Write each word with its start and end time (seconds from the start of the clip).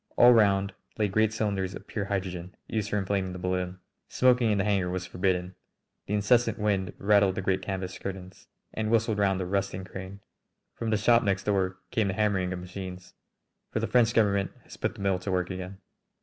All 0.17 0.33
round 0.33 0.73
lay 0.97 1.07
great 1.07 1.31
cylinders 1.31 1.75
of 1.75 1.85
pure 1.85 2.05
hydrogen, 2.05 2.55
used 2.65 2.89
for 2.89 2.97
inflating 2.97 3.33
the 3.33 3.37
balloon. 3.37 3.77
Smoking 4.09 4.49
in 4.49 4.57
the 4.57 4.63
hangar 4.63 4.89
was 4.89 5.05
forbidden. 5.05 5.53
The 6.07 6.15
incessant 6.15 6.57
wind 6.57 6.93
rattled 6.97 7.35
the 7.35 7.43
great 7.43 7.61
canvas 7.61 7.99
curtains 7.99 8.47
and 8.73 8.89
whistled 8.89 9.19
round 9.19 9.39
the 9.39 9.45
rusting 9.45 9.83
crane. 9.85 10.21
From 10.73 10.89
the 10.89 10.97
shop 10.97 11.21
next 11.21 11.43
door 11.43 11.77
came 11.91 12.07
the 12.07 12.15
hammering 12.15 12.51
of 12.51 12.57
machines, 12.57 13.13
for 13.69 13.79
the 13.79 13.85
French 13.85 14.11
Government 14.15 14.49
has 14.63 14.75
put 14.75 14.95
the 14.95 15.01
mill 15.01 15.19
to 15.19 15.31
work 15.31 15.51
again. 15.51 15.77